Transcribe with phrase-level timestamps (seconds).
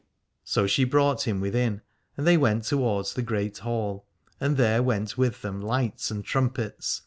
[0.43, 1.83] So she brought him within,
[2.17, 4.07] and they went towards the great hall,
[4.39, 6.99] and there went with them lights and trumpets.